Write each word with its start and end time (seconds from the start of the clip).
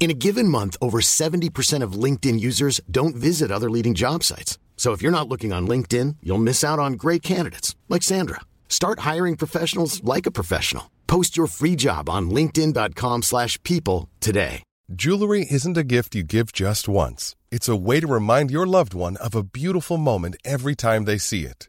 In 0.00 0.12
a 0.12 0.14
given 0.14 0.46
month, 0.46 0.76
over 0.80 1.00
70% 1.00 1.82
of 1.82 1.92
LinkedIn 2.04 2.38
users 2.38 2.80
don't 2.88 3.16
visit 3.16 3.50
other 3.50 3.68
leading 3.68 3.94
job 3.94 4.22
sites. 4.22 4.56
So 4.76 4.92
if 4.92 5.02
you're 5.02 5.18
not 5.18 5.28
looking 5.28 5.52
on 5.52 5.66
LinkedIn, 5.66 6.16
you'll 6.22 6.38
miss 6.38 6.62
out 6.62 6.78
on 6.78 6.92
great 6.92 7.22
candidates 7.22 7.74
like 7.88 8.04
Sandra. 8.04 8.40
Start 8.68 9.00
hiring 9.00 9.36
professionals 9.36 10.02
like 10.04 10.24
a 10.24 10.30
professional. 10.30 10.88
Post 11.08 11.36
your 11.36 11.48
free 11.48 11.74
job 11.74 12.08
on 12.08 12.30
linkedin.com/people 12.30 14.08
today. 14.20 14.62
Jewelry 14.90 15.46
isn't 15.50 15.76
a 15.76 15.84
gift 15.84 16.14
you 16.14 16.22
give 16.22 16.52
just 16.52 16.88
once. 16.88 17.36
It's 17.50 17.68
a 17.68 17.76
way 17.76 18.00
to 18.00 18.06
remind 18.06 18.50
your 18.50 18.66
loved 18.66 18.94
one 18.94 19.16
of 19.16 19.34
a 19.34 19.42
beautiful 19.42 19.98
moment 19.98 20.36
every 20.44 20.74
time 20.74 21.04
they 21.04 21.18
see 21.18 21.44
it. 21.44 21.68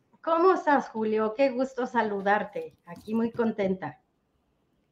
¿Cómo 0.21 0.53
estás, 0.53 0.89
Julio? 0.89 1.33
Qué 1.35 1.49
gusto 1.49 1.87
saludarte. 1.87 2.75
Aquí 2.85 3.15
muy 3.15 3.31
contenta. 3.31 3.99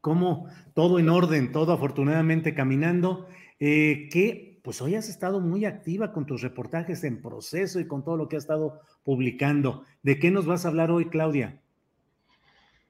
¿Cómo? 0.01 0.47
Todo 0.73 0.97
en 0.97 1.07
orden, 1.07 1.51
todo 1.51 1.71
afortunadamente 1.71 2.55
caminando. 2.55 3.27
Eh, 3.59 4.09
que 4.11 4.59
pues 4.63 4.81
hoy 4.81 4.95
has 4.95 5.07
estado 5.07 5.39
muy 5.39 5.65
activa 5.65 6.13
con 6.13 6.25
tus 6.25 6.41
reportajes 6.41 7.03
en 7.03 7.21
proceso 7.21 7.79
y 7.79 7.87
con 7.87 8.03
todo 8.03 8.17
lo 8.17 8.27
que 8.27 8.37
has 8.37 8.43
estado 8.43 8.81
publicando. 9.03 9.83
¿De 10.01 10.17
qué 10.17 10.31
nos 10.31 10.47
vas 10.47 10.65
a 10.65 10.69
hablar 10.69 10.89
hoy, 10.89 11.09
Claudia? 11.09 11.61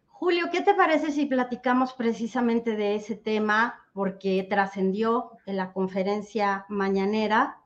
Julio, 0.07 0.45
¿qué 0.51 0.61
te 0.61 0.73
parece 0.73 1.11
si 1.11 1.25
platicamos 1.25 1.93
precisamente 1.93 2.75
de 2.75 2.95
ese 2.95 3.15
tema? 3.15 3.85
Porque 3.93 4.47
trascendió 4.49 5.31
en 5.45 5.57
la 5.57 5.73
conferencia 5.73 6.65
mañanera. 6.69 7.57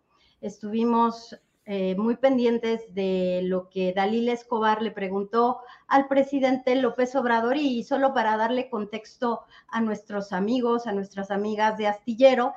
Estuvimos 0.42 1.40
eh, 1.66 1.96
muy 1.96 2.18
pendientes 2.18 2.94
de 2.94 3.42
lo 3.44 3.70
que 3.70 3.94
Dalila 3.94 4.34
Escobar 4.34 4.82
le 4.82 4.92
preguntó 4.92 5.62
al 5.88 6.08
presidente 6.10 6.76
López 6.76 7.16
Obrador 7.16 7.56
y 7.56 7.84
solo 7.84 8.14
para 8.14 8.36
darle 8.36 8.70
contexto 8.70 9.44
a 9.70 9.80
nuestros 9.80 10.34
amigos, 10.34 10.88
a 10.88 10.92
nuestras 10.92 11.32
amigas 11.32 11.78
de 11.78 11.88
Astillero, 11.88 12.54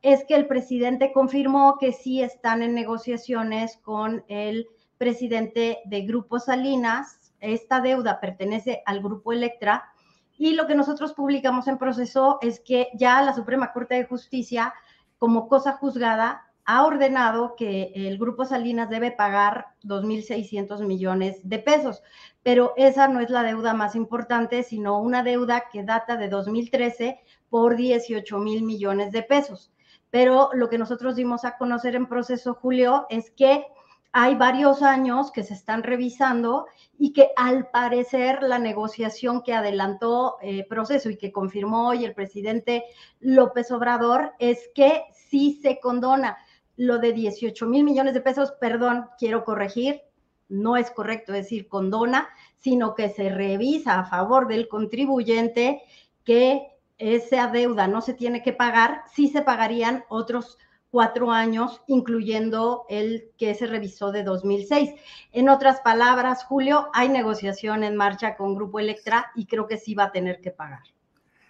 es 0.00 0.24
que 0.24 0.36
el 0.36 0.46
presidente 0.46 1.12
confirmó 1.12 1.76
que 1.78 1.92
sí 1.92 2.22
están 2.22 2.62
en 2.62 2.74
negociaciones 2.74 3.76
con 3.76 4.24
el 4.28 4.66
presidente 4.96 5.80
de 5.84 6.02
Grupo 6.02 6.38
Salinas. 6.38 7.32
Esta 7.40 7.80
deuda 7.80 8.20
pertenece 8.20 8.82
al 8.86 9.02
Grupo 9.02 9.32
Electra 9.34 9.92
y 10.38 10.54
lo 10.54 10.66
que 10.66 10.74
nosotros 10.74 11.12
publicamos 11.12 11.68
en 11.68 11.76
proceso 11.76 12.38
es 12.40 12.60
que 12.60 12.88
ya 12.94 13.20
la 13.22 13.34
Suprema 13.34 13.72
Corte 13.72 13.96
de 13.96 14.04
Justicia, 14.04 14.72
como 15.18 15.48
cosa 15.48 15.72
juzgada, 15.72 16.45
ha 16.66 16.84
ordenado 16.84 17.54
que 17.56 17.92
el 17.94 18.18
Grupo 18.18 18.44
Salinas 18.44 18.90
debe 18.90 19.12
pagar 19.12 19.68
2.600 19.84 20.84
millones 20.84 21.38
de 21.44 21.60
pesos, 21.60 22.02
pero 22.42 22.74
esa 22.76 23.06
no 23.06 23.20
es 23.20 23.30
la 23.30 23.44
deuda 23.44 23.72
más 23.72 23.94
importante, 23.94 24.64
sino 24.64 25.00
una 25.00 25.22
deuda 25.22 25.64
que 25.72 25.84
data 25.84 26.16
de 26.16 26.28
2013 26.28 27.20
por 27.48 27.76
18 27.76 28.38
mil 28.38 28.62
millones 28.62 29.12
de 29.12 29.22
pesos. 29.22 29.72
Pero 30.10 30.50
lo 30.54 30.68
que 30.68 30.78
nosotros 30.78 31.14
dimos 31.14 31.44
a 31.44 31.56
conocer 31.56 31.94
en 31.94 32.06
proceso, 32.06 32.54
Julio, 32.54 33.06
es 33.10 33.30
que 33.30 33.64
hay 34.10 34.34
varios 34.34 34.82
años 34.82 35.30
que 35.30 35.44
se 35.44 35.54
están 35.54 35.84
revisando 35.84 36.66
y 36.98 37.12
que 37.12 37.30
al 37.36 37.68
parecer 37.70 38.42
la 38.42 38.58
negociación 38.58 39.42
que 39.42 39.52
adelantó 39.54 40.38
eh, 40.40 40.66
proceso 40.68 41.10
y 41.10 41.18
que 41.18 41.30
confirmó 41.30 41.88
hoy 41.88 42.04
el 42.04 42.14
presidente 42.14 42.84
López 43.20 43.70
Obrador 43.70 44.32
es 44.38 44.70
que 44.74 45.04
sí 45.12 45.60
se 45.62 45.78
condona 45.80 46.38
lo 46.76 46.98
de 46.98 47.12
18 47.12 47.66
mil 47.66 47.84
millones 47.84 48.14
de 48.14 48.20
pesos, 48.20 48.52
perdón, 48.60 49.06
quiero 49.18 49.44
corregir, 49.44 50.02
no 50.48 50.76
es 50.76 50.90
correcto 50.90 51.32
decir 51.32 51.68
condona, 51.68 52.28
sino 52.58 52.94
que 52.94 53.08
se 53.08 53.30
revisa 53.30 53.98
a 53.98 54.04
favor 54.06 54.46
del 54.46 54.68
contribuyente 54.68 55.82
que 56.24 56.68
esa 56.98 57.48
deuda 57.48 57.88
no 57.88 58.00
se 58.00 58.14
tiene 58.14 58.42
que 58.42 58.52
pagar, 58.52 59.02
sí 59.12 59.28
se 59.28 59.42
pagarían 59.42 60.04
otros 60.08 60.58
cuatro 60.90 61.30
años, 61.30 61.82
incluyendo 61.88 62.86
el 62.88 63.30
que 63.36 63.54
se 63.54 63.66
revisó 63.66 64.12
de 64.12 64.22
2006. 64.22 64.92
En 65.32 65.48
otras 65.48 65.80
palabras, 65.80 66.44
Julio, 66.44 66.88
hay 66.94 67.08
negociación 67.08 67.84
en 67.84 67.96
marcha 67.96 68.36
con 68.36 68.54
Grupo 68.54 68.80
Electra 68.80 69.30
y 69.34 69.46
creo 69.46 69.66
que 69.66 69.76
sí 69.76 69.94
va 69.94 70.04
a 70.04 70.12
tener 70.12 70.40
que 70.40 70.52
pagar. 70.52 70.80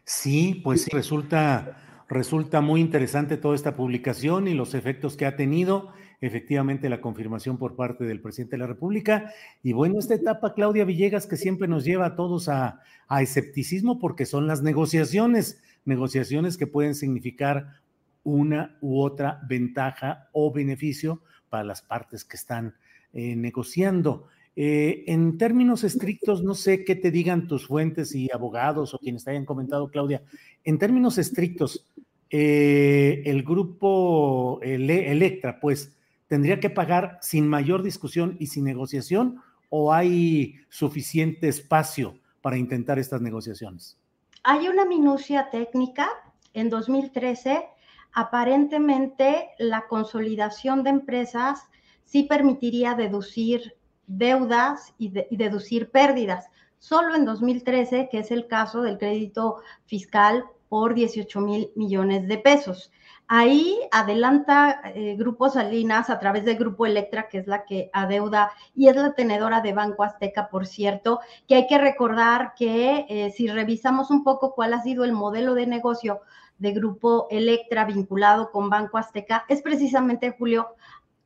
Sí, 0.05 0.61
pues 0.65 0.89
resulta 0.89 1.77
Resulta 2.09 2.61
muy 2.61 2.81
interesante 2.81 3.37
toda 3.37 3.57
esta 3.57 3.75
publicación 3.75 4.47
y 4.47 4.55
los 4.55 4.75
efectos 4.75 5.17
que 5.17 5.27
ha 5.27 5.35
tenido. 5.35 5.93
Efectivamente, 6.21 6.89
la 6.89 7.01
confirmación 7.01 7.59
por 7.59 7.75
parte 7.75 8.05
del 8.05 8.21
presidente 8.21 8.57
de 8.57 8.61
la 8.61 8.69
República. 8.69 9.33
Y 9.63 9.73
bueno, 9.73 9.99
esta 9.99 10.15
etapa, 10.15 10.55
Claudia 10.55 10.85
Villegas, 10.85 11.27
que 11.27 11.37
siempre 11.37 11.67
nos 11.67 11.85
lleva 11.85 12.07
a 12.07 12.17
todos 12.17 12.49
a, 12.49 12.81
escepticismo 13.21 13.99
porque 13.99 14.25
son 14.25 14.47
las 14.47 14.63
negociaciones, 14.63 15.61
negociaciones 15.85 16.57
que 16.57 16.67
pueden 16.67 16.95
significar 16.95 17.81
una 18.23 18.77
u 18.81 19.01
otra 19.01 19.41
ventaja 19.49 20.29
o 20.33 20.53
beneficio 20.53 21.23
para 21.49 21.65
las 21.65 21.83
partes 21.83 22.25
que 22.25 22.37
están 22.37 22.75
eh, 23.13 23.37
negociando. 23.37 24.29
Eh, 24.59 25.05
en 25.07 25.37
términos 25.37 25.85
estrictos, 25.85 26.43
no 26.43 26.55
sé 26.55 26.83
qué 26.85 26.97
te 26.97 27.11
digan 27.11 27.47
tus 27.47 27.67
fuentes 27.67 28.15
y 28.15 28.31
abogados 28.33 28.95
o 28.95 28.99
quienes 28.99 29.23
te 29.25 29.33
hayan 29.33 29.45
comentado, 29.45 29.91
Claudia. 29.91 30.23
En 30.65 30.79
términos 30.79 31.19
estrictos, 31.19 31.87
eh, 32.31 33.23
el 33.27 33.43
grupo 33.43 34.61
Electra, 34.63 35.61
pues, 35.61 35.97
tendría 36.29 36.61
que 36.61 36.71
pagar 36.71 37.19
sin 37.23 37.47
mayor 37.49 37.83
discusión 37.83 38.37
y 38.39 38.49
sin 38.49 38.65
negociación 38.65 39.41
o 39.69 39.93
hay 39.93 40.57
suficiente 40.69 41.49
espacio 41.49 42.19
para 42.41 42.57
intentar 42.57 42.99
estas 42.99 43.21
negociaciones? 43.21 43.99
Hay 44.45 44.69
una 44.69 44.85
minucia 44.85 45.51
técnica. 45.51 46.09
En 46.55 46.71
2013, 46.71 47.67
aparentemente 48.13 49.51
la 49.59 49.87
consolidación 49.89 50.83
de 50.85 50.91
empresas 50.91 51.61
sí 52.05 52.23
permitiría 52.23 52.95
deducir 52.95 53.75
deudas 54.07 54.95
y, 54.97 55.11
deducir 55.37 55.91
pérdidas. 55.91 56.47
Solo 56.79 57.15
en 57.15 57.25
2013, 57.25 58.09
que 58.11 58.21
es 58.21 58.31
el 58.31 58.47
caso 58.47 58.83
del 58.83 58.99
crédito 58.99 59.57
fiscal 59.85 60.45
por 60.69 60.95
18 60.95 61.41
mil 61.41 61.71
millones 61.75 62.27
de 62.29 62.39
pesos. 62.39 62.91
Ahí 63.29 63.77
adelanta 63.91 64.81
eh, 64.95 65.17
Grupo 65.17 65.49
Salinas 65.49 66.11
a 66.11 66.21
través 66.21 66.45
del 66.45 66.57
Grupo 66.57 66.87
Electra, 66.87 67.29
que 67.29 67.39
es 67.39 67.49
la 67.49 67.65
que 67.65 67.91
adeuda 67.93 68.53
y 68.75 68.89
es 68.89 68.95
la 68.95 69.15
tenedora 69.15 69.61
de 69.61 69.73
Banco 69.73 70.05
Azteca, 70.05 70.49
por 70.49 70.67
cierto, 70.67 71.21
que 71.49 71.57
hay 71.57 71.67
que 71.67 71.79
recordar 71.79 72.55
que 72.57 73.05
eh, 73.09 73.33
si 73.33 73.49
revisamos 73.49 74.11
un 74.11 74.23
poco 74.23 74.55
cuál 74.55 74.75
ha 74.75 74.83
sido 74.83 75.03
el 75.03 75.13
modelo 75.13 75.55
de 75.55 75.67
negocio 75.67 76.21
de 76.59 76.73
Grupo 76.73 77.27
Electra 77.31 77.85
vinculado 77.85 78.53
con 78.53 78.71
Banco 78.71 78.97
Azteca, 78.97 79.45
es 79.49 79.61
precisamente, 79.61 80.35
Julio, 80.39 80.77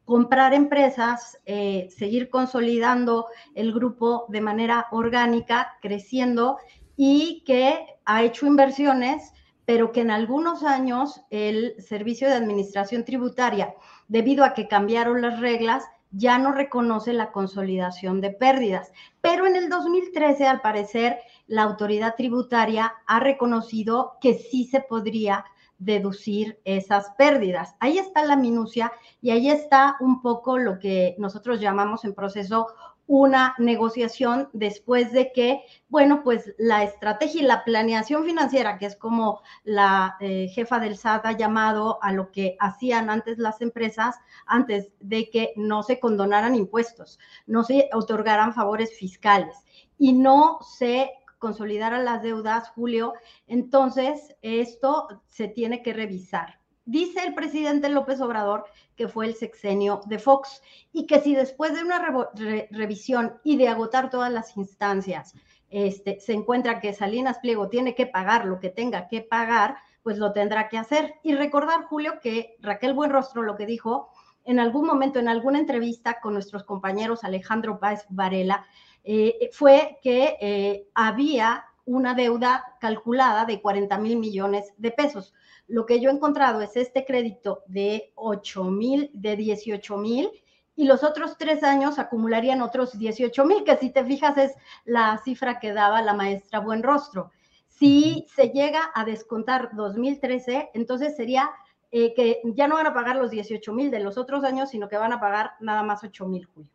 comprar 0.07 0.55
empresas, 0.55 1.39
eh, 1.47 1.89
seguir 1.97 2.31
consolidando 2.31 3.27
el 3.55 3.73
grupo 3.73 4.25
de 4.29 4.41
manera 4.41 4.89
orgánica, 4.91 5.77
creciendo 5.81 6.59
y 6.97 7.45
que 7.47 7.87
ha 8.05 8.25
hecho 8.25 8.47
inversiones, 8.47 9.33
pero 9.65 9.93
que 9.93 10.01
en 10.01 10.11
algunos 10.11 10.63
años 10.65 11.23
el 11.31 11.75
Servicio 11.79 12.29
de 12.29 12.35
Administración 12.35 13.05
Tributaria, 13.05 13.75
debido 14.09 14.45
a 14.45 14.55
que 14.55 14.69
cambiaron 14.69 15.23
las 15.23 15.41
reglas, 15.41 15.85
ya 16.11 16.39
no 16.39 16.53
reconoce 16.53 17.13
la 17.13 17.31
consolidación 17.31 18.21
de 18.21 18.31
pérdidas. 18.31 18.93
Pero 19.21 19.47
en 19.47 19.57
el 19.57 19.69
2013, 19.69 20.47
al 20.47 20.61
parecer, 20.61 21.19
la 21.47 21.63
autoridad 21.63 22.15
tributaria 22.17 22.95
ha 23.07 23.21
reconocido 23.21 24.15
que 24.21 24.35
sí 24.35 24.65
se 24.65 24.81
podría 24.81 25.45
deducir 25.79 26.61
esas 26.65 27.11
pérdidas. 27.17 27.75
Ahí 27.81 27.99
está 27.99 28.25
la 28.25 28.37
minucia 28.37 28.93
y 29.23 29.31
ahí 29.31 29.51
está 29.51 29.97
un 30.01 30.21
poco 30.21 30.59
lo 30.59 30.79
que 30.79 31.17
nosotros 31.19 31.59
llamamos 31.59 32.05
en 32.05 32.15
proceso 32.15 32.69
una 33.11 33.57
negociación 33.59 34.49
después 34.53 35.11
de 35.11 35.33
que, 35.33 35.65
bueno, 35.89 36.23
pues 36.23 36.55
la 36.59 36.85
estrategia 36.85 37.43
y 37.43 37.45
la 37.45 37.65
planeación 37.65 38.25
financiera, 38.25 38.79
que 38.79 38.87
es 38.87 38.95
como 38.95 39.41
la 39.65 40.17
eh, 40.21 40.47
jefa 40.55 40.79
del 40.79 40.97
SAT 40.97 41.27
ha 41.27 41.33
llamado 41.33 41.99
a 42.05 42.13
lo 42.13 42.31
que 42.31 42.57
hacían 42.61 43.11
antes 43.11 43.39
las 43.39 43.63
empresas, 43.63 44.15
antes 44.47 44.93
de 45.01 45.29
que 45.29 45.53
no 45.57 45.83
se 45.83 45.99
condonaran 45.99 46.55
impuestos, 46.55 47.19
no 47.49 47.65
se 47.65 47.91
otorgaran 47.93 48.55
favores 48.55 48.97
fiscales 48.97 49.57
y 49.99 50.13
no 50.13 50.61
se 50.63 51.11
consolidaran 51.41 52.05
las 52.05 52.23
deudas, 52.23 52.69
Julio, 52.69 53.15
entonces 53.49 54.37
esto 54.41 55.09
se 55.27 55.49
tiene 55.49 55.83
que 55.83 55.95
revisar 55.95 56.60
dice 56.91 57.21
el 57.25 57.35
presidente 57.35 57.89
López 57.89 58.21
Obrador 58.21 58.65
que 58.97 59.09
fue 59.09 59.27
el 59.27 59.35
sexenio 59.35 60.01
de 60.07 60.19
Fox 60.19 60.63
y 60.93 61.07
que 61.07 61.21
si 61.21 61.35
después 61.35 61.75
de 61.75 61.83
una 61.83 62.29
revisión 62.71 63.39
y 63.45 63.57
de 63.57 63.69
agotar 63.69 64.11
todas 64.11 64.33
las 64.33 64.57
instancias 64.57 65.35
este, 65.71 66.19
se 66.19 66.33
encuentra 66.33 66.81
que 66.81 66.93
Salinas 66.93 67.39
Pliego 67.39 67.69
tiene 67.69 67.95
que 67.95 68.07
pagar 68.07 68.45
lo 68.45 68.59
que 68.59 68.71
tenga 68.71 69.07
que 69.07 69.23
pagar, 69.23 69.77
pues 70.03 70.19
lo 70.19 70.33
tendrá 70.33 70.69
que 70.69 70.79
hacer. 70.79 71.15
Y 71.23 71.37
recordar, 71.37 71.85
Julio, 71.85 72.19
que 72.21 72.57
Raquel 72.61 72.93
Buenrostro 72.93 73.43
lo 73.43 73.57
que 73.57 73.67
dijo 73.67 74.11
en 74.45 74.59
algún 74.59 74.85
momento, 74.85 75.21
en 75.21 75.29
alguna 75.29 75.61
entrevista 75.61 76.19
con 76.21 76.35
nuestros 76.35 76.65
compañeros 76.65 77.23
Alejandro 77.23 77.79
Páez 77.79 78.05
Varela, 78.09 78.67
eh, 79.05 79.49
fue 79.53 79.99
que 80.03 80.37
eh, 80.41 80.89
había 80.95 81.65
una 81.85 82.15
deuda 82.15 82.77
calculada 82.81 83.45
de 83.45 83.61
40 83.61 83.99
mil 83.99 84.17
millones 84.17 84.73
de 84.77 84.91
pesos 84.91 85.35
lo 85.71 85.87
que 85.87 86.01
yo 86.01 86.11
he 86.11 86.13
encontrado 86.13 86.61
es 86.63 86.77
este 86.77 87.05
crédito 87.05 87.63
de 87.69 88.13
8 88.17 88.65
mil, 88.65 89.09
de 89.15 89.37
18 89.37 89.97
mil, 89.99 90.29
y 90.75 90.85
los 90.85 91.05
otros 91.05 91.37
tres 91.39 91.63
años 91.63 92.01
acumularían 92.01 92.61
otros 92.61 92.99
18 92.99 93.45
mil, 93.45 93.63
que 93.63 93.77
si 93.77 93.91
te 93.91 94.05
fijas 94.05 94.37
es 94.37 94.53
la 94.85 95.17
cifra 95.25 95.61
que 95.61 95.73
daba 95.73 96.03
la 96.03 96.13
maestra 96.13 96.59
Buenrostro. 96.59 97.31
Si 97.69 98.27
se 98.35 98.49
llega 98.49 98.91
a 98.95 99.05
descontar 99.05 99.71
2013, 99.77 100.71
entonces 100.75 101.15
sería 101.15 101.49
eh, 101.93 102.15
que 102.15 102.41
ya 102.45 102.67
no 102.67 102.75
van 102.75 102.89
a 102.89 102.95
pagar 102.95 103.15
los 103.15 103.31
18 103.31 103.73
mil 103.73 103.93
de 103.93 104.01
los 104.01 104.19
otros 104.19 104.43
años, 104.43 104.71
sino 104.71 104.89
que 104.89 104.97
van 104.97 105.13
a 105.13 105.21
pagar 105.21 105.53
nada 105.61 105.85
más 105.85 106.03
8 106.03 106.27
mil, 106.27 106.47
Julio. 106.47 106.71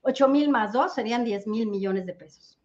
8 0.00 0.26
mil 0.28 0.48
más 0.48 0.72
2 0.72 0.94
serían 0.94 1.22
10 1.22 1.46
mil 1.48 1.66
millones 1.66 2.06
de 2.06 2.14
pesos. 2.14 2.58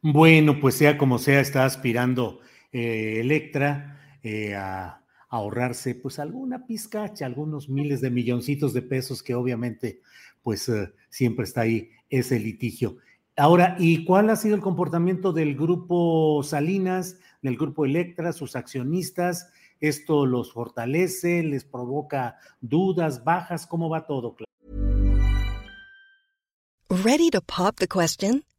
Bueno, 0.00 0.60
pues 0.60 0.76
sea 0.76 0.96
como 0.96 1.18
sea, 1.18 1.40
está 1.40 1.64
aspirando 1.64 2.40
eh, 2.70 3.18
Electra 3.20 4.18
eh, 4.22 4.54
a, 4.54 5.02
ahorrarse 5.28 5.94
pues 5.94 6.18
alguna 6.18 6.66
pizcacha, 6.66 7.26
algunos 7.26 7.68
miles 7.68 8.00
de 8.00 8.10
milloncitos 8.10 8.72
de 8.72 8.82
pesos 8.82 9.22
que 9.22 9.34
obviamente 9.34 10.00
pues 10.42 10.68
eh, 10.68 10.92
siempre 11.10 11.44
está 11.44 11.62
ahí 11.62 11.90
ese 12.08 12.38
litigio. 12.38 12.96
Ahora, 13.36 13.76
¿y 13.78 14.04
cuál 14.04 14.30
ha 14.30 14.36
sido 14.36 14.54
el 14.54 14.60
comportamiento 14.60 15.32
del 15.32 15.54
grupo 15.54 16.42
Salinas, 16.42 17.18
del 17.42 17.56
grupo 17.56 17.84
Electra, 17.84 18.32
sus 18.32 18.56
accionistas? 18.56 19.50
¿Esto 19.80 20.26
los 20.26 20.52
fortalece, 20.52 21.42
les 21.42 21.64
provoca 21.64 22.36
dudas, 22.60 23.22
bajas? 23.24 23.66
¿Cómo 23.66 23.88
va 23.88 24.06
todo? 24.06 24.36
Ready 26.88 27.30
to 27.30 27.40
pop 27.42 27.76
the 27.76 27.86
question? 27.86 28.42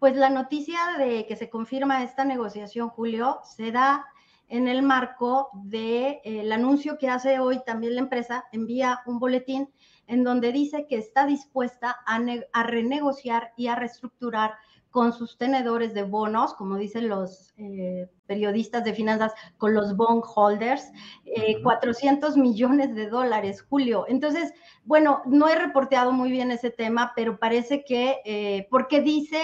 Pues 0.00 0.16
la 0.16 0.30
noticia 0.30 0.78
de 0.98 1.26
que 1.26 1.36
se 1.36 1.50
confirma 1.50 2.02
esta 2.02 2.24
negociación, 2.24 2.88
Julio, 2.88 3.40
se 3.44 3.70
da 3.70 4.06
en 4.48 4.66
el 4.66 4.82
marco 4.82 5.50
del 5.52 5.70
de, 5.70 6.20
eh, 6.24 6.52
anuncio 6.54 6.96
que 6.96 7.10
hace 7.10 7.38
hoy 7.38 7.60
también 7.66 7.96
la 7.96 8.00
empresa, 8.00 8.46
envía 8.50 9.02
un 9.04 9.18
boletín 9.18 9.68
en 10.06 10.24
donde 10.24 10.52
dice 10.52 10.86
que 10.88 10.96
está 10.96 11.26
dispuesta 11.26 11.98
a, 12.06 12.18
a 12.52 12.62
renegociar 12.62 13.52
y 13.58 13.66
a 13.66 13.76
reestructurar 13.76 14.54
con 14.90 15.12
sus 15.12 15.36
tenedores 15.36 15.92
de 15.92 16.02
bonos, 16.02 16.54
como 16.54 16.76
dicen 16.76 17.10
los 17.10 17.52
eh, 17.58 18.08
periodistas 18.26 18.82
de 18.84 18.94
finanzas, 18.94 19.34
con 19.58 19.74
los 19.74 19.94
bondholders, 19.96 20.90
eh, 21.26 21.62
400 21.62 22.38
millones 22.38 22.94
de 22.94 23.08
dólares, 23.08 23.62
Julio. 23.68 24.06
Entonces, 24.08 24.52
bueno, 24.84 25.20
no 25.26 25.46
he 25.46 25.56
reporteado 25.56 26.10
muy 26.10 26.30
bien 26.30 26.50
ese 26.50 26.70
tema, 26.70 27.12
pero 27.14 27.38
parece 27.38 27.84
que, 27.84 28.20
eh, 28.24 28.66
porque 28.70 29.02
dice 29.02 29.38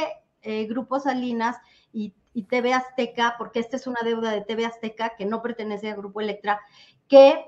eh, 0.47 0.67
Grupo 0.67 1.01
Salinas 1.01 1.57
y, 1.93 2.15
TV 2.49 2.75
Azteca, 2.75 3.35
porque 3.39 3.61
esta 3.61 3.77
es 3.77 3.87
una 3.87 4.01
deuda 4.05 4.31
de 4.31 4.43
TV 4.43 4.67
Azteca 4.67 5.15
que 5.17 5.25
no 5.25 5.41
pertenece 5.41 5.91
a 5.91 5.97
Grupo 5.97 6.21
Electra, 6.21 6.61
que 7.09 7.47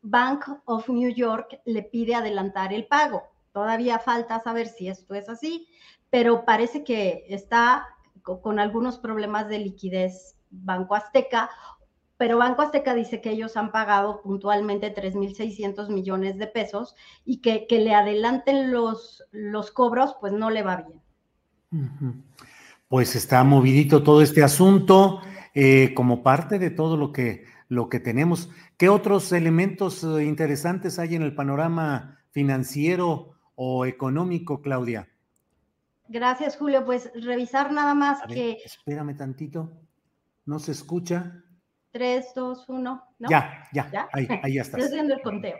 Bank 0.00 0.46
of 0.64 0.88
New 0.88 1.10
York 1.10 1.60
le 1.66 1.82
pide 1.82 2.14
adelantar 2.14 2.72
el 2.72 2.86
pago. 2.86 3.22
Todavía 3.52 3.98
falta 3.98 4.40
saber 4.40 4.66
si 4.66 4.88
esto 4.88 5.14
es 5.14 5.28
así, 5.28 5.68
pero 6.08 6.46
parece 6.46 6.84
que 6.84 7.26
está 7.28 7.86
con 8.22 8.58
algunos 8.58 8.98
problemas 8.98 9.48
de 9.48 9.58
liquidez 9.58 10.36
Banco 10.50 10.94
Azteca, 10.94 11.50
pero 12.16 12.38
Banco 12.38 12.62
Azteca 12.62 12.94
dice 12.94 13.20
que 13.20 13.30
ellos 13.30 13.56
han 13.56 13.72
pagado 13.72 14.20
puntualmente 14.22 14.94
3.600 14.94 15.88
millones 15.88 16.38
de 16.38 16.46
pesos 16.46 16.94
y 17.24 17.42
que, 17.42 17.66
que 17.66 17.78
le 17.78 17.94
adelanten 17.94 18.72
los, 18.72 19.24
los 19.32 19.70
cobros, 19.70 20.16
pues 20.20 20.32
no 20.32 20.50
le 20.50 20.62
va 20.62 20.76
bien. 20.76 21.00
Pues 22.90 23.14
está 23.14 23.44
movidito 23.44 24.02
todo 24.02 24.20
este 24.20 24.42
asunto 24.42 25.20
eh, 25.54 25.94
como 25.94 26.24
parte 26.24 26.58
de 26.58 26.70
todo 26.70 26.96
lo 26.96 27.12
que, 27.12 27.44
lo 27.68 27.88
que 27.88 28.00
tenemos. 28.00 28.50
¿Qué 28.76 28.88
otros 28.88 29.30
elementos 29.30 30.02
eh, 30.02 30.24
interesantes 30.24 30.98
hay 30.98 31.14
en 31.14 31.22
el 31.22 31.32
panorama 31.32 32.18
financiero 32.32 33.34
o 33.54 33.86
económico, 33.86 34.60
Claudia? 34.60 35.08
Gracias, 36.08 36.56
Julio. 36.56 36.84
Pues 36.84 37.12
revisar 37.14 37.72
nada 37.72 37.94
más 37.94 38.22
que. 38.26 38.58
espérame 38.64 39.16
tantito. 39.16 39.70
No 40.44 40.58
se 40.58 40.72
escucha. 40.72 41.44
Tres, 41.92 42.32
dos, 42.34 42.68
uno. 42.68 43.04
Ya, 43.20 43.68
ya, 43.72 44.08
Ahí, 44.12 44.26
ahí 44.42 44.54
ya 44.54 44.62
estás. 44.62 44.80
Estoy 44.80 44.98
haciendo 44.98 45.14
el 45.14 45.22
conteo. 45.22 45.58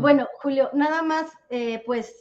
Bueno, 0.00 0.26
Julio, 0.40 0.68
nada 0.74 1.04
más, 1.04 1.30
pues 1.86 2.12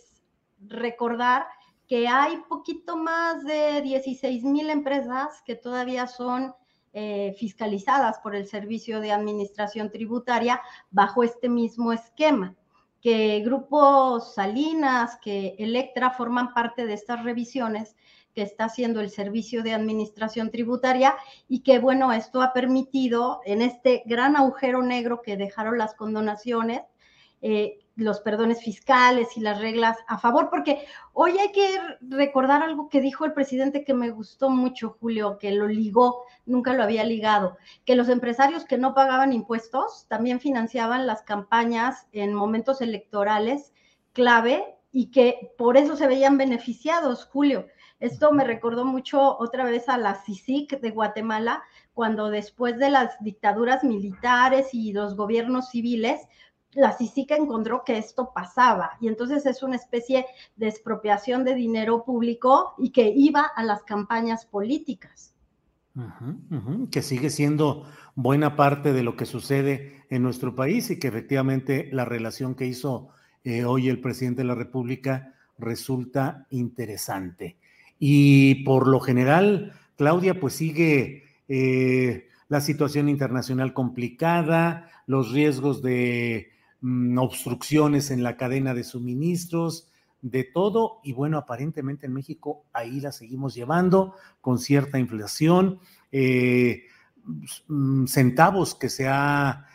recordar 0.68 1.48
que 1.91 2.07
hay 2.07 2.38
poquito 2.48 2.95
más 2.95 3.43
de 3.43 3.81
16 3.81 4.45
mil 4.45 4.69
empresas 4.69 5.41
que 5.45 5.57
todavía 5.57 6.07
son 6.07 6.55
eh, 6.93 7.36
fiscalizadas 7.38 8.17
por 8.19 8.33
el 8.33 8.48
Servicio 8.48 9.01
de 9.01 9.12
Administración 9.12 9.91
Tributaria 9.91 10.62
bajo 10.89 11.21
este 11.21 11.50
mismo 11.50 11.91
esquema, 11.91 12.55
que 13.01 13.41
grupos 13.41 14.36
Salinas, 14.36 15.19
que 15.21 15.57
Electra 15.60 16.12
forman 16.12 16.53
parte 16.53 16.86
de 16.86 16.93
estas 16.93 17.25
revisiones 17.25 17.98
que 18.33 18.43
está 18.43 18.63
haciendo 18.63 19.01
el 19.01 19.10
Servicio 19.10 19.62
de 19.62 19.74
Administración 19.74 20.50
Tributaria 20.50 21.17
y 21.50 21.60
que, 21.60 21.79
bueno, 21.79 22.13
esto 22.13 22.41
ha 22.41 22.53
permitido 22.53 23.41
en 23.43 23.62
este 23.62 24.03
gran 24.05 24.38
agujero 24.38 24.81
negro 24.81 25.21
que 25.21 25.36
dejaron 25.36 25.77
las 25.77 25.93
condonaciones, 25.95 26.83
eh, 27.41 27.80
los 27.95 28.21
perdones 28.21 28.62
fiscales 28.63 29.36
y 29.38 29.41
las 29.41 29.60
reglas 29.60 29.98
a 30.07 30.17
favor, 30.17 30.50
porque 30.50 30.86
hoy 31.13 31.38
hay 31.38 31.51
que 31.51 31.77
recordar 32.01 32.63
algo 32.63 32.89
que 32.89 33.01
dijo 33.01 33.25
el 33.25 33.33
presidente 33.33 33.83
que 33.83 33.93
me 33.93 34.10
gustó 34.10 34.50
mucho, 34.50 34.98
Julio, 35.00 35.38
que 35.38 35.51
lo 35.51 35.67
ligó, 35.67 36.24
nunca 36.45 36.74
lo 36.74 36.83
había 36.83 37.03
ligado, 37.03 37.57
que 37.86 37.95
los 37.95 38.10
empresarios 38.10 38.65
que 38.65 38.77
no 38.77 38.93
pagaban 38.93 39.33
impuestos 39.33 40.05
también 40.07 40.39
financiaban 40.39 41.05
las 41.07 41.24
campañas 41.24 42.07
en 42.12 42.33
momentos 42.33 42.81
electorales 42.81 43.74
clave 44.13 44.75
y 44.91 45.12
que 45.12 45.53
por 45.57 45.77
eso 45.77 45.95
se 45.95 46.07
veían 46.07 46.38
beneficiados, 46.38 47.25
Julio. 47.25 47.67
Esto 48.00 48.31
me 48.31 48.43
recordó 48.43 48.83
mucho 48.83 49.38
otra 49.38 49.63
vez 49.63 49.88
a 49.88 49.98
la 49.98 50.15
CICIC 50.15 50.79
de 50.81 50.89
Guatemala, 50.89 51.63
cuando 51.93 52.29
después 52.29 52.79
de 52.79 52.89
las 52.89 53.15
dictaduras 53.21 53.83
militares 53.83 54.74
y 54.74 54.91
los 54.91 55.15
gobiernos 55.15 55.69
civiles, 55.69 56.21
la 56.73 56.93
CICIC 56.93 57.31
encontró 57.31 57.83
que 57.83 57.97
esto 57.97 58.31
pasaba 58.33 58.91
y 58.99 59.07
entonces 59.07 59.45
es 59.45 59.63
una 59.63 59.75
especie 59.75 60.25
de 60.55 60.67
expropiación 60.67 61.43
de 61.43 61.55
dinero 61.55 62.03
público 62.05 62.75
y 62.77 62.91
que 62.91 63.11
iba 63.15 63.41
a 63.55 63.63
las 63.63 63.83
campañas 63.83 64.45
políticas. 64.45 65.35
que 66.89 67.01
sigue 67.01 67.29
siendo 67.29 67.85
buena 68.15 68.55
parte 68.55 68.93
de 68.93 69.03
lo 69.03 69.17
que 69.17 69.25
sucede 69.25 70.05
en 70.09 70.23
nuestro 70.23 70.55
país 70.55 70.89
y 70.89 70.99
que 70.99 71.09
efectivamente 71.09 71.89
la 71.91 72.05
relación 72.05 72.55
que 72.55 72.65
hizo 72.65 73.09
eh, 73.43 73.65
hoy 73.65 73.89
el 73.89 73.99
presidente 73.99 74.41
de 74.41 74.47
la 74.47 74.55
República 74.55 75.33
resulta 75.57 76.47
interesante. 76.49 77.57
Y 77.99 78.63
por 78.63 78.87
lo 78.87 78.99
general, 79.01 79.73
Claudia, 79.97 80.39
pues 80.39 80.53
sigue 80.53 81.23
eh, 81.49 82.29
la 82.47 82.61
situación 82.61 83.09
internacional 83.09 83.73
complicada, 83.73 84.89
los 85.07 85.31
riesgos 85.31 85.81
de 85.81 86.51
obstrucciones 87.17 88.11
en 88.11 88.23
la 88.23 88.38
cadena 88.38 88.73
de 88.73 88.83
suministros, 88.83 89.89
de 90.21 90.43
todo. 90.43 91.00
Y 91.03 91.13
bueno, 91.13 91.38
aparentemente 91.38 92.05
en 92.05 92.13
México 92.13 92.65
ahí 92.73 93.00
la 93.00 93.11
seguimos 93.11 93.55
llevando 93.55 94.15
con 94.41 94.59
cierta 94.59 95.00
inflación, 95.00 95.79
eh, 96.11 96.83
mm, 97.67 98.05
centavos 98.05 98.75
que 98.75 98.89
se 98.89 99.07
ha 99.07 99.67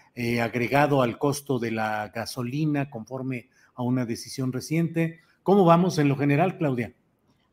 agregado 0.42 1.02
al 1.02 1.18
costo 1.18 1.58
de 1.58 1.70
la 1.70 2.08
gasolina 2.08 2.88
conforme 2.88 3.50
a 3.74 3.82
una 3.82 4.06
decisión 4.06 4.50
reciente. 4.50 5.20
¿Cómo 5.42 5.66
vamos 5.66 5.98
en 5.98 6.08
lo 6.08 6.16
general, 6.16 6.56
Claudia? 6.56 6.94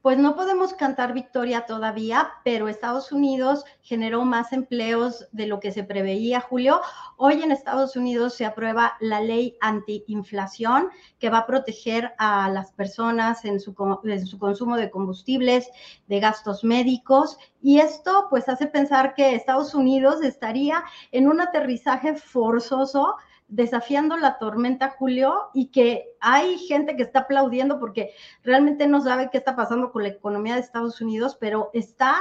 Pues 0.03 0.17
no 0.17 0.35
podemos 0.35 0.73
cantar 0.73 1.13
victoria 1.13 1.65
todavía, 1.65 2.29
pero 2.43 2.67
Estados 2.67 3.13
Unidos 3.13 3.63
generó 3.81 4.25
más 4.25 4.51
empleos 4.51 5.29
de 5.31 5.47
lo 5.47 5.61
que 5.61 5.71
se 5.71 5.85
preveía, 5.85 6.41
Julio. 6.41 6.81
Hoy 7.15 7.41
en 7.41 7.53
Estados 7.53 7.95
Unidos 7.95 8.33
se 8.33 8.43
aprueba 8.43 8.97
la 8.99 9.21
ley 9.21 9.55
antiinflación 9.61 10.89
que 11.19 11.29
va 11.29 11.37
a 11.37 11.47
proteger 11.47 12.11
a 12.17 12.49
las 12.49 12.73
personas 12.73 13.45
en 13.45 13.61
su, 13.61 13.73
en 14.03 14.27
su 14.27 14.37
consumo 14.37 14.75
de 14.75 14.91
combustibles, 14.91 15.69
de 16.07 16.19
gastos 16.19 16.65
médicos. 16.65 17.37
Y 17.61 17.79
esto 17.79 18.27
pues 18.29 18.49
hace 18.49 18.67
pensar 18.67 19.13
que 19.13 19.35
Estados 19.35 19.73
Unidos 19.73 20.21
estaría 20.21 20.83
en 21.13 21.29
un 21.29 21.39
aterrizaje 21.39 22.15
forzoso 22.15 23.15
desafiando 23.55 24.17
la 24.17 24.39
tormenta, 24.39 24.95
Julio, 24.97 25.49
y 25.53 25.67
que 25.67 26.15
hay 26.19 26.57
gente 26.57 26.95
que 26.95 27.03
está 27.03 27.19
aplaudiendo 27.19 27.79
porque 27.79 28.11
realmente 28.43 28.87
no 28.87 29.01
sabe 29.01 29.29
qué 29.31 29.37
está 29.37 29.55
pasando 29.55 29.91
con 29.91 30.03
la 30.03 30.09
economía 30.09 30.55
de 30.55 30.61
Estados 30.61 30.99
Unidos, 31.01 31.37
pero 31.39 31.69
está 31.73 32.15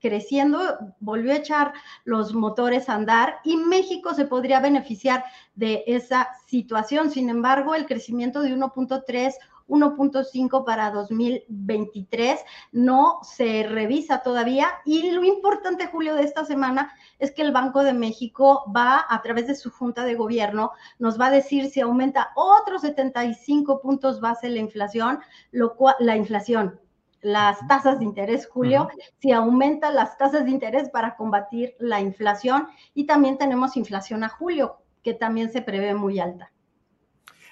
creciendo, 0.00 0.78
volvió 1.00 1.32
a 1.32 1.36
echar 1.36 1.72
los 2.04 2.32
motores 2.32 2.88
a 2.88 2.94
andar 2.94 3.40
y 3.44 3.56
México 3.56 4.14
se 4.14 4.24
podría 4.24 4.60
beneficiar 4.60 5.24
de 5.54 5.84
esa 5.86 6.28
situación. 6.46 7.10
Sin 7.10 7.28
embargo, 7.28 7.74
el 7.74 7.86
crecimiento 7.86 8.40
de 8.40 8.56
1.3 8.56 9.34
1.5 9.68 10.64
para 10.64 10.90
2023. 10.90 12.40
No 12.72 13.20
se 13.22 13.64
revisa 13.64 14.22
todavía. 14.22 14.68
Y 14.84 15.10
lo 15.12 15.24
importante, 15.24 15.86
Julio, 15.86 16.14
de 16.14 16.24
esta 16.24 16.44
semana 16.44 16.92
es 17.18 17.32
que 17.32 17.42
el 17.42 17.52
Banco 17.52 17.82
de 17.82 17.92
México 17.92 18.64
va, 18.74 19.04
a 19.08 19.22
través 19.22 19.46
de 19.46 19.54
su 19.54 19.70
Junta 19.70 20.04
de 20.04 20.14
Gobierno, 20.14 20.72
nos 20.98 21.20
va 21.20 21.26
a 21.26 21.30
decir 21.30 21.70
si 21.70 21.80
aumenta 21.80 22.30
otros 22.34 22.82
75 22.82 23.80
puntos 23.80 24.20
base 24.20 24.48
la 24.48 24.58
inflación, 24.58 25.20
lo 25.50 25.76
cual, 25.76 25.94
la 26.00 26.16
inflación, 26.16 26.80
las 27.20 27.66
tasas 27.66 27.98
de 27.98 28.04
interés, 28.04 28.46
Julio, 28.46 28.88
si 29.18 29.32
aumenta 29.32 29.90
las 29.90 30.16
tasas 30.16 30.44
de 30.44 30.50
interés 30.50 30.88
para 30.90 31.16
combatir 31.16 31.74
la 31.78 32.00
inflación. 32.00 32.68
Y 32.94 33.06
también 33.06 33.38
tenemos 33.38 33.76
inflación 33.76 34.24
a 34.24 34.28
julio, 34.28 34.78
que 35.02 35.14
también 35.14 35.50
se 35.50 35.62
prevé 35.62 35.94
muy 35.94 36.20
alta. 36.20 36.52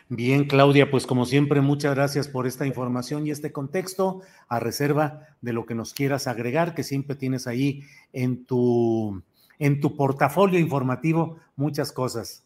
Bien, 0.08 0.44
Claudia, 0.44 0.88
pues 0.88 1.04
como 1.04 1.24
siempre, 1.26 1.60
muchas 1.60 1.96
gracias 1.96 2.28
por 2.28 2.46
esta 2.46 2.64
información 2.64 3.26
y 3.26 3.32
este 3.32 3.50
contexto, 3.50 4.20
a 4.46 4.60
reserva 4.60 5.22
de 5.40 5.52
lo 5.52 5.66
que 5.66 5.74
nos 5.74 5.94
quieras 5.94 6.28
agregar, 6.28 6.76
que 6.76 6.84
siempre 6.84 7.16
tienes 7.16 7.48
ahí 7.48 7.82
en 8.12 8.44
tu, 8.46 9.20
en 9.58 9.80
tu 9.80 9.96
portafolio 9.96 10.60
informativo 10.60 11.38
muchas 11.56 11.90
cosas. 11.90 12.44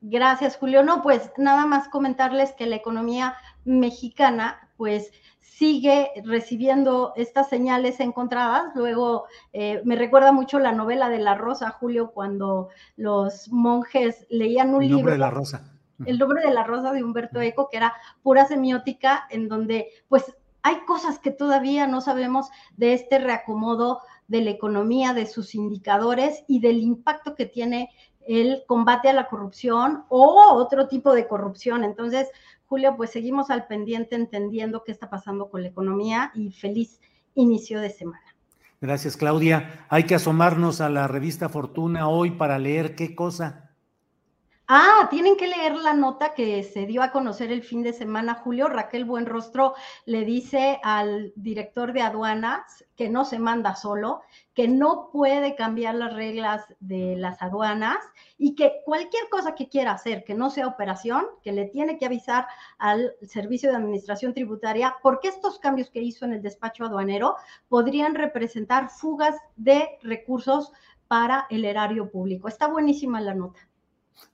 Gracias, 0.00 0.56
Julio. 0.56 0.82
No, 0.82 1.02
pues 1.04 1.30
nada 1.38 1.66
más 1.66 1.88
comentarles 1.88 2.52
que 2.52 2.66
la 2.66 2.76
economía 2.76 3.36
mexicana, 3.64 4.68
pues 4.76 5.12
sigue 5.40 6.10
recibiendo 6.24 7.12
estas 7.14 7.48
señales 7.48 8.00
encontradas. 8.00 8.74
Luego 8.74 9.26
eh, 9.52 9.82
me 9.84 9.94
recuerda 9.94 10.32
mucho 10.32 10.58
la 10.58 10.72
novela 10.72 11.10
de 11.10 11.20
La 11.20 11.36
Rosa, 11.36 11.70
Julio, 11.70 12.10
cuando 12.10 12.70
los 12.96 13.48
monjes 13.52 14.26
leían 14.30 14.74
un 14.74 14.86
libro. 14.86 15.12
de 15.12 15.18
la 15.18 15.30
Rosa 15.30 15.75
el 16.04 16.18
nombre 16.18 16.42
de 16.42 16.52
la 16.52 16.64
rosa 16.64 16.92
de 16.92 17.02
Humberto 17.02 17.40
Eco, 17.40 17.68
que 17.70 17.78
era 17.78 17.94
pura 18.22 18.46
semiótica, 18.46 19.26
en 19.30 19.48
donde 19.48 19.88
pues 20.08 20.36
hay 20.62 20.84
cosas 20.84 21.18
que 21.18 21.30
todavía 21.30 21.86
no 21.86 22.00
sabemos 22.00 22.48
de 22.76 22.92
este 22.92 23.18
reacomodo 23.18 24.00
de 24.26 24.40
la 24.42 24.50
economía, 24.50 25.14
de 25.14 25.26
sus 25.26 25.54
indicadores 25.54 26.44
y 26.48 26.60
del 26.60 26.78
impacto 26.80 27.34
que 27.34 27.46
tiene 27.46 27.90
el 28.26 28.64
combate 28.66 29.08
a 29.08 29.12
la 29.12 29.28
corrupción 29.28 30.04
o 30.08 30.52
otro 30.54 30.88
tipo 30.88 31.14
de 31.14 31.28
corrupción. 31.28 31.84
Entonces, 31.84 32.28
Julio, 32.66 32.94
pues 32.96 33.10
seguimos 33.10 33.50
al 33.50 33.66
pendiente 33.68 34.16
entendiendo 34.16 34.82
qué 34.82 34.90
está 34.90 35.08
pasando 35.08 35.48
con 35.48 35.62
la 35.62 35.68
economía 35.68 36.32
y 36.34 36.50
feliz 36.50 37.00
inicio 37.34 37.80
de 37.80 37.90
semana. 37.90 38.24
Gracias, 38.80 39.16
Claudia. 39.16 39.86
Hay 39.88 40.04
que 40.04 40.16
asomarnos 40.16 40.80
a 40.80 40.90
la 40.90 41.06
revista 41.06 41.48
Fortuna 41.48 42.08
hoy 42.08 42.32
para 42.32 42.58
leer 42.58 42.94
qué 42.94 43.14
cosa. 43.14 43.65
Ah, 44.68 45.06
tienen 45.10 45.36
que 45.36 45.46
leer 45.46 45.76
la 45.76 45.94
nota 45.94 46.34
que 46.34 46.64
se 46.64 46.86
dio 46.86 47.00
a 47.00 47.12
conocer 47.12 47.52
el 47.52 47.62
fin 47.62 47.84
de 47.84 47.92
semana, 47.92 48.34
Julio. 48.34 48.66
Raquel 48.66 49.04
Buenrostro 49.04 49.74
le 50.06 50.24
dice 50.24 50.80
al 50.82 51.32
director 51.36 51.92
de 51.92 52.02
aduanas 52.02 52.84
que 52.96 53.08
no 53.08 53.24
se 53.24 53.38
manda 53.38 53.76
solo, 53.76 54.22
que 54.54 54.66
no 54.66 55.10
puede 55.12 55.54
cambiar 55.54 55.94
las 55.94 56.14
reglas 56.14 56.64
de 56.80 57.14
las 57.14 57.42
aduanas 57.42 57.98
y 58.38 58.56
que 58.56 58.80
cualquier 58.84 59.28
cosa 59.28 59.54
que 59.54 59.68
quiera 59.68 59.92
hacer 59.92 60.24
que 60.24 60.34
no 60.34 60.50
sea 60.50 60.66
operación, 60.66 61.26
que 61.44 61.52
le 61.52 61.66
tiene 61.66 61.96
que 61.96 62.06
avisar 62.06 62.48
al 62.78 63.14
Servicio 63.22 63.70
de 63.70 63.76
Administración 63.76 64.34
Tributaria, 64.34 64.96
porque 65.00 65.28
estos 65.28 65.60
cambios 65.60 65.90
que 65.90 66.02
hizo 66.02 66.24
en 66.24 66.32
el 66.32 66.42
despacho 66.42 66.84
aduanero 66.84 67.36
podrían 67.68 68.16
representar 68.16 68.90
fugas 68.90 69.36
de 69.54 69.90
recursos 70.02 70.72
para 71.06 71.46
el 71.50 71.64
erario 71.64 72.10
público. 72.10 72.48
Está 72.48 72.66
buenísima 72.66 73.20
la 73.20 73.34
nota. 73.34 73.65